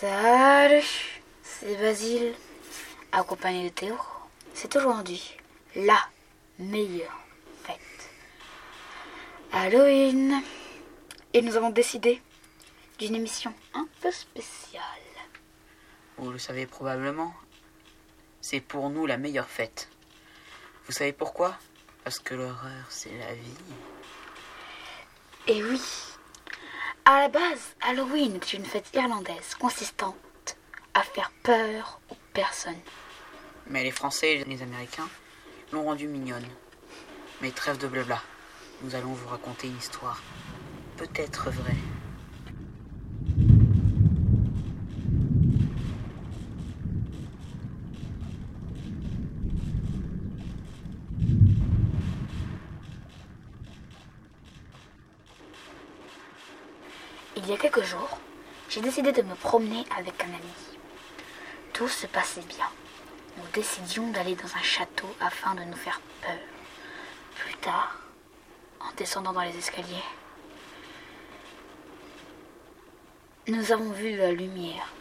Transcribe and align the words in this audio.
Salut, 0.00 0.84
c'est 1.42 1.74
Basile, 1.74 2.32
accompagné 3.10 3.68
de 3.68 3.74
Théo. 3.74 3.96
C'est 4.54 4.76
aujourd'hui 4.76 5.36
la 5.74 5.98
meilleure 6.60 7.18
fête. 7.64 8.08
Halloween. 9.50 10.40
Et 11.32 11.42
nous 11.42 11.56
avons 11.56 11.70
décidé 11.70 12.22
d'une 13.00 13.16
émission 13.16 13.52
un 13.74 13.88
peu 14.00 14.12
spéciale. 14.12 14.82
Vous 16.16 16.30
le 16.30 16.38
savez 16.38 16.66
probablement, 16.66 17.34
c'est 18.40 18.60
pour 18.60 18.90
nous 18.90 19.04
la 19.04 19.16
meilleure 19.16 19.48
fête. 19.48 19.88
Vous 20.86 20.92
savez 20.92 21.12
pourquoi? 21.12 21.58
Parce 22.04 22.20
que 22.20 22.36
l'horreur, 22.36 22.86
c'est 22.88 23.18
la 23.18 23.34
vie. 23.34 23.64
Et 25.48 25.64
oui, 25.64 25.82
à 27.08 27.22
la 27.22 27.28
base, 27.28 27.74
Halloween 27.80 28.34
est 28.34 28.52
une 28.52 28.66
fête 28.66 28.90
irlandaise 28.92 29.54
consistante 29.58 30.58
à 30.92 31.02
faire 31.02 31.32
peur 31.42 32.00
aux 32.10 32.16
personnes. 32.34 32.82
Mais 33.66 33.82
les 33.82 33.90
Français 33.90 34.34
et 34.34 34.44
les 34.44 34.60
Américains 34.60 35.08
l'ont 35.72 35.84
rendue 35.84 36.06
mignonne. 36.06 36.46
Mais 37.40 37.50
trêve 37.50 37.78
de 37.78 37.86
blabla. 37.86 38.20
Nous 38.82 38.94
allons 38.94 39.14
vous 39.14 39.26
raconter 39.26 39.68
une 39.68 39.78
histoire. 39.78 40.20
Peut-être 40.98 41.50
vraie. 41.50 41.97
Il 57.38 57.48
y 57.48 57.52
a 57.52 57.56
quelques 57.56 57.84
jours, 57.84 58.18
j'ai 58.68 58.80
décidé 58.80 59.12
de 59.12 59.22
me 59.22 59.36
promener 59.36 59.84
avec 59.96 60.20
un 60.24 60.26
ami. 60.26 60.78
Tout 61.72 61.86
se 61.86 62.08
passait 62.08 62.42
bien. 62.42 62.66
Nous 63.36 63.44
décidions 63.52 64.10
d'aller 64.10 64.34
dans 64.34 64.56
un 64.56 64.62
château 64.62 65.06
afin 65.20 65.54
de 65.54 65.62
nous 65.62 65.76
faire 65.76 66.00
peur. 66.20 66.36
Plus 67.36 67.54
tard, 67.58 67.96
en 68.80 68.92
descendant 68.96 69.32
dans 69.32 69.42
les 69.42 69.56
escaliers, 69.56 70.02
nous 73.46 73.70
avons 73.70 73.92
vu 73.92 74.16
la 74.16 74.32
lumière. 74.32 74.92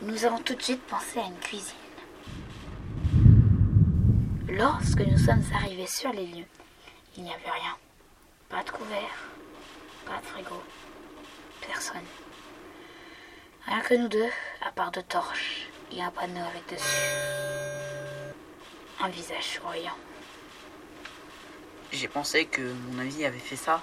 Nous 0.00 0.24
avons 0.24 0.38
tout 0.38 0.54
de 0.54 0.62
suite 0.62 0.82
pensé 0.82 1.18
à 1.18 1.24
une 1.24 1.40
cuisine. 1.40 1.74
Lorsque 4.48 5.00
nous 5.00 5.18
sommes 5.18 5.42
arrivés 5.52 5.88
sur 5.88 6.12
les 6.12 6.26
lieux, 6.26 6.46
il 7.16 7.24
n'y 7.24 7.34
avait 7.34 7.50
rien. 7.50 7.76
Pas 8.48 8.62
de 8.62 8.70
couvert, 8.70 9.28
pas 10.08 10.20
de 10.20 10.26
frigo, 10.26 10.62
personne. 11.60 12.08
Rien 13.66 13.80
que 13.80 13.94
nous 13.94 14.08
deux, 14.08 14.30
à 14.62 14.72
part 14.72 14.90
deux 14.90 15.02
torches 15.02 15.68
et 15.92 16.02
un 16.02 16.10
panneau 16.10 16.40
avec 16.40 16.66
dessus. 16.70 18.34
Un 19.00 19.08
visage 19.08 19.44
souriant. 19.44 19.96
J'ai 21.92 22.08
pensé 22.08 22.46
que 22.46 22.62
mon 22.62 22.98
ami 23.00 23.24
avait 23.24 23.38
fait 23.38 23.56
ça. 23.56 23.82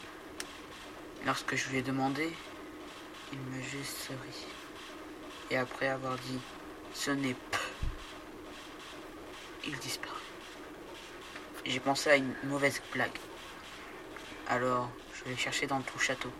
Lorsque 1.25 1.55
je 1.55 1.69
lui 1.69 1.77
ai 1.77 1.81
demandé, 1.81 2.31
il 3.31 3.39
me 3.39 3.61
juste 3.61 3.97
souri. 4.07 4.45
Et 5.51 5.57
après 5.57 5.87
avoir 5.87 6.15
dit 6.17 6.39
ce 6.93 7.11
n'est 7.11 7.33
pas, 7.51 7.69
il 9.65 9.77
disparut. 9.77 10.15
J'ai 11.65 11.79
pensé 11.79 12.09
à 12.09 12.15
une 12.15 12.33
mauvaise 12.43 12.81
blague. 12.93 13.19
Alors, 14.47 14.89
je 15.25 15.31
l'ai 15.31 15.37
cherché 15.37 15.65
dans 15.65 15.81
tout 15.81 15.97
le 15.97 16.03
château. 16.03 16.31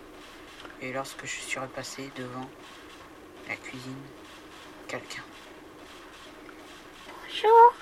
Et 0.81 0.93
lorsque 0.93 1.25
je 1.25 1.35
suis 1.35 1.59
repassé 1.59 2.11
devant 2.15 2.47
la 3.47 3.55
cuisine, 3.55 4.01
quelqu'un. 4.87 5.23
Bonjour, 7.07 7.73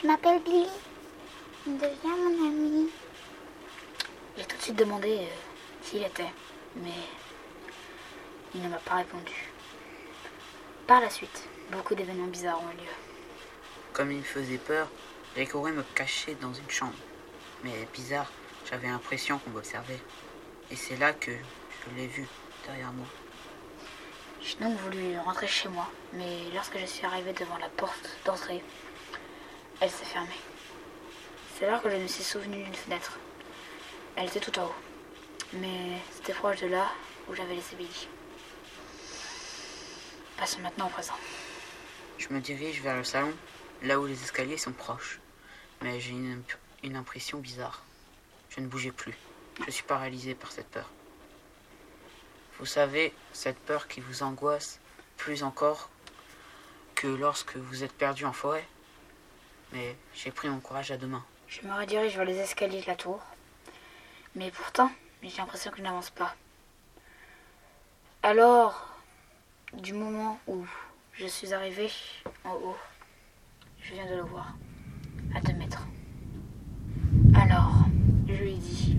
je 0.00 0.06
m'appelle 0.06 0.40
Billy. 0.42 0.68
Deviens 1.66 2.16
mon 2.16 2.46
ami. 2.48 2.88
J'ai 4.36 4.44
tout 4.44 4.56
de 4.56 4.62
suite 4.62 4.76
demandé 4.76 5.18
euh, 5.20 5.26
s'il 5.82 6.02
était, 6.02 6.32
mais 6.76 6.90
il 8.54 8.62
ne 8.62 8.68
m'a 8.68 8.78
pas 8.78 8.96
répondu. 8.96 9.50
Par 10.86 11.00
la 11.00 11.10
suite, 11.10 11.48
beaucoup 11.70 11.94
d'événements 11.94 12.26
bizarres 12.26 12.60
ont 12.62 12.70
eu 12.72 12.76
lieu. 12.76 12.92
Comme 13.92 14.10
il 14.10 14.18
me 14.18 14.22
faisait 14.22 14.58
peur, 14.58 14.88
j'ai 15.36 15.46
couru 15.46 15.72
me 15.72 15.82
cacher 15.94 16.34
dans 16.40 16.52
une 16.52 16.70
chambre. 16.70 16.94
Mais 17.62 17.86
bizarre, 17.92 18.30
j'avais 18.70 18.88
l'impression 18.88 19.38
qu'on 19.38 19.50
m'observait. 19.50 20.00
Et 20.70 20.76
c'est 20.76 20.96
là 20.96 21.12
que 21.12 21.30
je 21.32 21.96
l'ai 21.96 22.06
vu 22.06 22.26
derrière 22.66 22.92
moi. 22.92 23.06
J'ai 24.40 24.56
donc 24.56 24.76
voulu 24.78 25.18
rentrer 25.18 25.46
chez 25.46 25.68
moi, 25.68 25.88
mais 26.12 26.38
lorsque 26.54 26.78
je 26.78 26.86
suis 26.86 27.06
arrivée 27.06 27.32
devant 27.32 27.58
la 27.58 27.68
porte 27.68 28.16
d'entrée, 28.24 28.62
elle 29.80 29.90
s'est 29.90 30.04
fermée. 30.04 30.28
C'est 31.54 31.66
alors 31.66 31.82
que 31.82 31.90
je 31.90 31.96
me 31.96 32.06
suis 32.06 32.24
souvenu 32.24 32.62
d'une 32.64 32.74
fenêtre. 32.74 33.18
Elle 34.16 34.26
était 34.26 34.40
tout 34.40 34.58
en 34.58 34.64
haut, 34.64 34.74
mais 35.52 35.98
c'était 36.12 36.32
proche 36.32 36.60
de 36.60 36.66
là 36.66 36.90
où 37.28 37.34
j'avais 37.34 37.54
laissé 37.54 37.76
Billy. 37.76 38.08
Passons 40.36 40.60
maintenant 40.60 40.86
au 40.86 40.90
présent. 40.90 41.14
Je 42.18 42.28
me 42.30 42.40
dirige 42.40 42.80
vers 42.80 42.96
le 42.96 43.04
salon, 43.04 43.32
là 43.82 44.00
où 44.00 44.06
les 44.06 44.20
escaliers 44.22 44.58
sont 44.58 44.72
proches. 44.72 45.20
Mais 45.82 46.00
j'ai 46.00 46.10
une, 46.10 46.42
une 46.82 46.96
impression 46.96 47.38
bizarre. 47.38 47.84
Je 48.54 48.60
ne 48.60 48.66
bougeais 48.66 48.92
plus. 48.92 49.14
Je 49.66 49.70
suis 49.70 49.84
paralysé 49.84 50.34
par 50.34 50.52
cette 50.52 50.68
peur. 50.68 50.90
Vous 52.58 52.66
savez, 52.66 53.14
cette 53.32 53.58
peur 53.58 53.88
qui 53.88 54.00
vous 54.00 54.22
angoisse 54.22 54.78
plus 55.16 55.42
encore 55.42 55.88
que 56.94 57.06
lorsque 57.06 57.56
vous 57.56 57.82
êtes 57.82 57.92
perdu 57.92 58.26
en 58.26 58.32
forêt. 58.32 58.66
Mais 59.72 59.96
j'ai 60.14 60.30
pris 60.30 60.48
mon 60.48 60.60
courage 60.60 60.90
à 60.90 60.98
deux 60.98 61.06
mains. 61.06 61.24
Je 61.48 61.66
me 61.66 61.72
redirige 61.74 62.14
vers 62.16 62.26
les 62.26 62.38
escaliers 62.38 62.82
de 62.82 62.86
la 62.86 62.96
tour, 62.96 63.20
mais 64.34 64.50
pourtant, 64.50 64.90
j'ai 65.22 65.36
l'impression 65.36 65.70
que 65.70 65.78
je 65.78 65.82
n'avance 65.82 66.10
pas. 66.10 66.34
Alors, 68.22 68.88
du 69.72 69.92
moment 69.92 70.38
où 70.46 70.64
je 71.12 71.26
suis 71.26 71.52
arrivée 71.52 71.90
en 72.44 72.54
haut, 72.54 72.76
je 73.80 73.94
viens 73.94 74.06
de 74.10 74.16
le 74.16 74.22
voir, 74.22 74.54
à 75.34 75.40
deux 75.40 75.54
mètres. 75.54 75.86
Alors, 77.34 77.74
je 78.28 78.34
lui 78.34 78.54
dis 78.54 78.96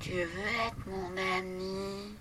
Tu 0.00 0.10
veux 0.10 0.50
être 0.66 0.84
mon 0.88 1.16
ami? 1.38 2.13